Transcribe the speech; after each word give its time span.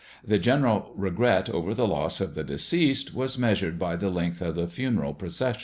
The 0.25 0.39
general 0.39 0.93
regret 0.97 1.47
over 1.47 1.75
the 1.75 1.87
loss 1.87 2.21
of 2.21 2.33
the 2.33 2.43
deceased 2.43 3.13
was 3.13 3.37
measured 3.37 3.77
by 3.77 3.95
the 3.97 4.09
length 4.09 4.41
of 4.41 4.55
the 4.55 4.65
funeral 4.65 5.13
procession. 5.13 5.59